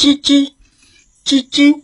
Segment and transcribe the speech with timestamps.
[0.00, 0.52] 吱吱
[1.26, 1.74] 吱吱。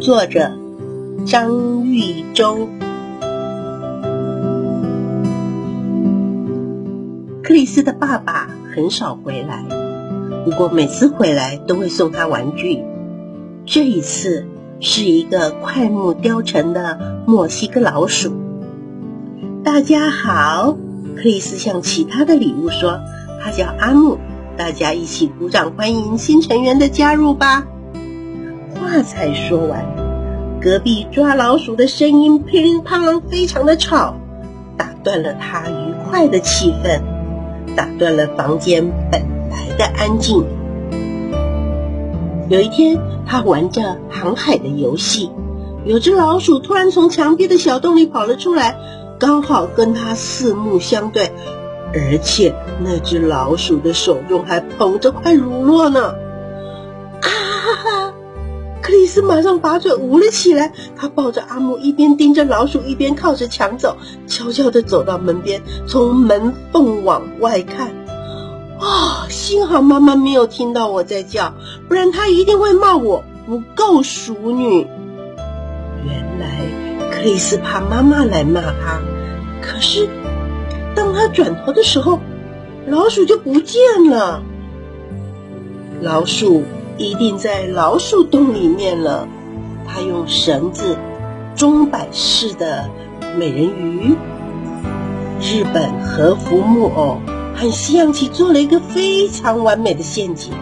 [0.00, 0.52] 作者
[1.26, 2.68] 张玉洲。
[7.42, 9.64] 克里斯的爸爸很少回来，
[10.44, 12.84] 不过每次回来都会送他玩具。
[13.66, 14.46] 这一次
[14.78, 18.32] 是一个快木雕成的墨西哥老鼠。
[19.64, 20.78] 大家好，
[21.16, 23.00] 克里斯向其他的礼物说。
[23.44, 24.16] 他叫阿木，
[24.56, 27.66] 大家一起鼓掌欢迎新成员的加入吧。
[28.74, 29.84] 话才说完，
[30.62, 34.16] 隔壁抓老鼠的声音噼里啪啦，非常的吵，
[34.78, 37.02] 打断了他愉快的气氛，
[37.76, 40.42] 打断了房间本来的安静。
[42.48, 45.30] 有一天，他玩着航海的游戏，
[45.84, 48.74] 有只老鼠突然从墙壁的小洞里跑了出来，
[49.18, 51.30] 刚好跟他四目相对。
[51.94, 56.08] 而且那只老鼠的手中还捧着块乳酪呢！
[57.20, 58.14] 啊哈哈！
[58.82, 60.72] 克里斯马上把嘴捂了起来。
[60.96, 63.96] 他抱着阿木，一边盯着老鼠，一边靠着墙走，
[64.26, 67.88] 悄悄地走到门边，从门缝往外看。
[68.80, 69.26] 啊！
[69.30, 71.54] 幸好妈妈没有听到我在叫，
[71.88, 74.86] 不然她一定会骂我不够淑女。
[76.04, 79.00] 原来克里斯怕妈妈来骂他，
[79.62, 80.08] 可是。
[80.94, 82.20] 当他转头的时候，
[82.86, 84.42] 老鼠就不见了。
[86.00, 86.62] 老鼠
[86.98, 89.28] 一定在老鼠洞里面了。
[89.86, 90.96] 他用绳子、
[91.54, 92.90] 钟摆式的
[93.36, 94.16] 美人鱼、
[95.40, 97.20] 日本和服木偶
[97.54, 100.52] 和西洋棋做了一个非常完美的陷阱，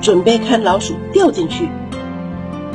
[0.00, 1.68] 准备看老鼠掉进去。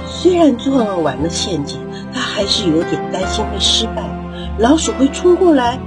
[0.05, 1.79] 虽然做完了陷阱，
[2.13, 4.03] 他还是有点担心会失败，
[4.57, 5.79] 老鼠会冲过来。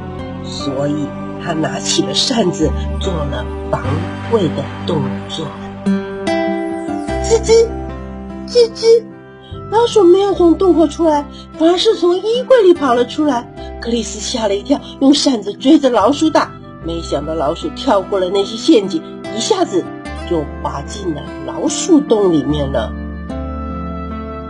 [0.49, 1.07] 所以
[1.45, 3.85] 他拿起了扇子，做了防
[4.33, 5.47] 卫的动作。
[7.23, 7.69] 吱吱，
[8.47, 9.05] 吱吱，
[9.71, 11.27] 老鼠没有从洞口出来，
[11.59, 13.47] 反而是从衣柜里跑了出来。
[13.81, 16.51] 克里斯吓了一跳，用扇子追着老鼠打，
[16.84, 19.03] 没想到老鼠跳过了那些陷阱，
[19.37, 19.84] 一下子
[20.28, 22.91] 就滑进了老鼠洞里面了。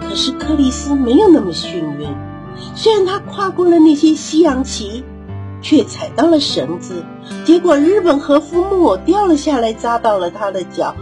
[0.01, 2.09] 可是克里斯没有那么幸运，
[2.75, 5.05] 虽然他跨过了那些西洋棋。
[5.61, 7.05] 却踩到了绳子，
[7.45, 10.95] 结果日本和服木偶掉了下来，扎到了他的脚。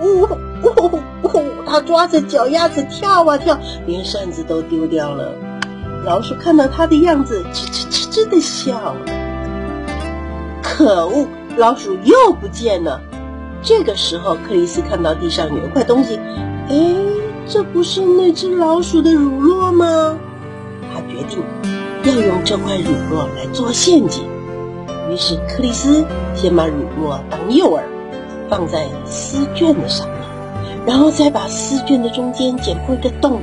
[0.00, 1.42] 呜呜呜！
[1.66, 5.32] 他抓着脚丫子跳啊跳，连扇子都丢掉了。
[6.04, 8.96] 老鼠看到他的样子，吱吱吱吱的笑了。
[10.62, 11.26] 可恶，
[11.56, 13.00] 老鼠又不见了。
[13.62, 16.20] 这个时候，克里斯看到地上有一块东西，
[16.68, 16.94] 哎，
[17.48, 20.18] 这不是那只老鼠的乳酪吗？
[20.92, 21.42] 他决定。
[22.06, 24.22] 要用这块乳酪来做陷阱，
[25.10, 26.06] 于是克里斯
[26.36, 27.80] 先把乳酪当诱饵，
[28.48, 30.16] 放在丝绢的上面，
[30.86, 33.40] 然后再把丝绢的中间剪破一个洞。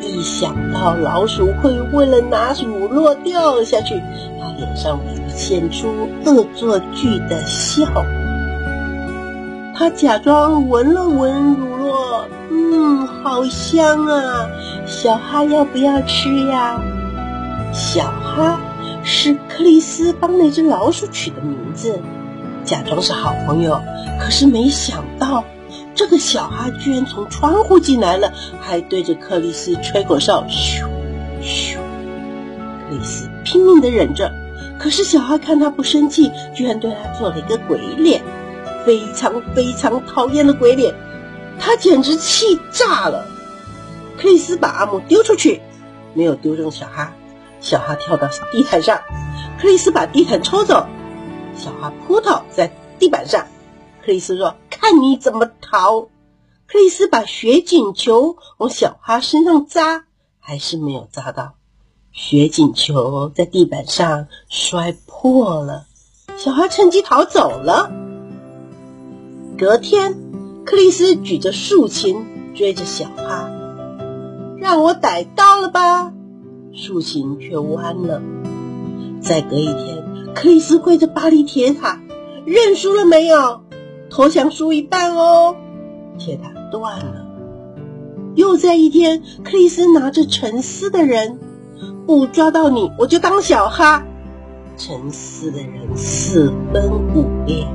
[0.00, 4.00] 一想到老鼠会为了拿乳酪掉下去，
[4.40, 5.86] 他脸上浮现出
[6.24, 7.84] 恶作剧的笑。
[9.76, 14.48] 他假装闻了闻乳酪，嗯，好香啊！
[14.86, 16.80] 小哈要不要吃呀？
[17.72, 18.60] 小哈
[19.04, 22.00] 是克里斯帮那只老鼠取的名字，
[22.64, 23.80] 假装是好朋友。
[24.20, 25.44] 可是没想到，
[25.94, 30.84] 这个小哈居然从窗户进来了，还对着克里斯吹口哨，咻
[31.42, 31.76] 咻。
[31.76, 34.32] 克里斯拼命的忍着，
[34.78, 38.20] 可是小哈看他不生气，居然对他做了一个鬼脸，
[38.84, 40.94] 非常非常讨厌的鬼脸。
[41.58, 43.26] 他简直气炸了。
[44.18, 45.62] 克里斯把阿姆丢出去，
[46.14, 47.14] 没有丢中小哈。
[47.60, 49.00] 小哈跳到地毯上，
[49.60, 50.86] 克里斯把地毯抽走，
[51.54, 53.46] 小哈扑倒在地板上。
[54.04, 56.08] 克里斯说：“看你怎么逃！”
[56.66, 60.04] 克里斯把雪景球往小哈身上扎，
[60.38, 61.54] 还是没有扎到。
[62.12, 65.86] 雪景球在地板上摔破了，
[66.36, 67.92] 小哈趁机逃走了。
[69.58, 70.16] 隔天，
[70.64, 73.50] 克里斯举着竖琴追着小哈，
[74.58, 76.12] 让我逮到了吧！
[76.72, 78.22] 竖琴却弯了。
[79.20, 82.00] 再隔一天，克里斯跪着巴黎铁塔，
[82.44, 83.62] 认输了没有？
[84.08, 85.56] 投降输一半哦。
[86.18, 87.26] 铁塔断了。
[88.34, 91.38] 又在一天，克里斯拿着沉思的人，
[92.06, 94.06] 不抓到你，我就当小哈。
[94.76, 97.66] 沉思的人四分五裂。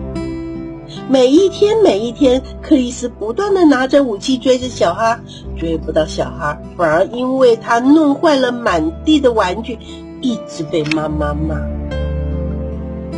[1.09, 5.19] 每一天，每一天，克里斯不断的拿着武器追着小哈，
[5.57, 9.77] 追不到小哈，反而因为他弄坏了满地的玩具，
[10.21, 11.55] 一直被妈妈骂。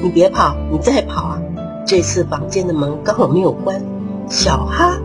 [0.02, 1.42] 你别跑，你再跑啊，
[1.86, 3.82] 这次房间的门刚好没有关，
[4.30, 4.98] 小哈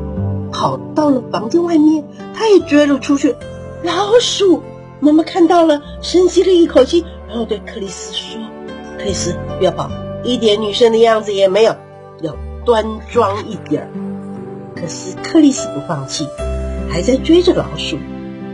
[0.52, 2.04] 跑到了房间外面，
[2.34, 3.36] 他也追了出去。
[3.82, 4.62] 老鼠
[5.00, 8.40] 妈妈看到了，深吸了一口气，然后对克里斯说
[8.98, 9.88] ：“克里斯，不要跑，
[10.24, 11.74] 一点女生的样子也没有，
[12.20, 13.88] 要端庄一点儿。”
[14.74, 16.26] 可是克里斯不放弃，
[16.90, 17.98] 还在追着老鼠。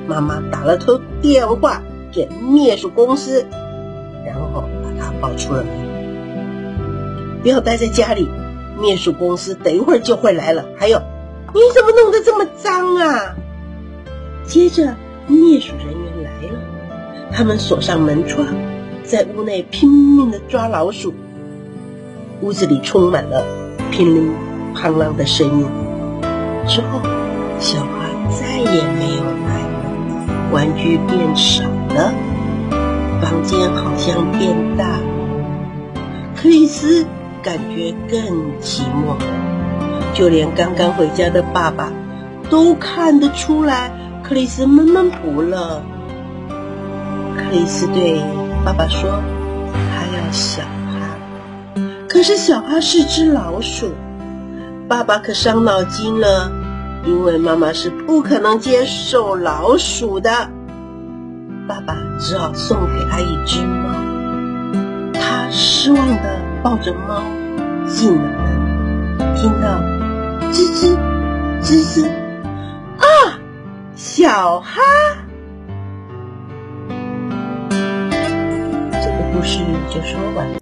[0.06, 1.82] 妈妈打了通电话
[2.12, 3.46] 给灭鼠公司，
[4.26, 7.40] 然后把他抱出了门。
[7.42, 8.28] 不要待在家里，
[8.80, 10.64] 灭鼠公司等一会儿就会来了。
[10.78, 11.00] 还有，
[11.54, 13.36] 你怎么弄得这么脏啊？
[14.44, 14.96] 接着，
[15.26, 16.58] 灭鼠人员来了，
[17.32, 18.46] 他们锁上门窗，
[19.04, 21.14] 在屋内拼命的抓老鼠。
[22.40, 23.44] 屋子里充满了
[23.90, 24.32] 乒铃
[24.74, 25.66] 乓啷的声音。
[26.66, 27.00] 之后，
[27.58, 32.12] 小花再也没有来，玩具变少了，
[33.20, 34.84] 房间好像变大。
[36.34, 37.06] 克里斯。
[37.40, 38.20] 感觉更
[38.60, 39.16] 寂寞，
[40.12, 41.92] 就连刚刚回家的爸爸
[42.50, 43.92] 都看得出来，
[44.24, 45.80] 克里斯闷闷不乐。
[47.36, 48.20] 克里斯对
[48.64, 49.22] 爸爸说
[49.72, 50.68] ：“他要小哈。”
[52.18, 53.92] 可是小哈是只老鼠，
[54.88, 56.50] 爸爸可伤脑筋了，
[57.06, 60.50] 因为妈妈是不可能接受老鼠的。
[61.68, 63.88] 爸爸只好送给他一只猫，
[65.14, 66.40] 他失望的。
[66.60, 67.22] 抱着猫
[67.86, 69.78] 进了门，听到
[70.50, 70.98] 吱吱
[71.62, 72.08] 吱吱
[72.98, 73.38] 啊，
[73.94, 74.80] 小哈，
[77.70, 80.56] 这个故事就说完了。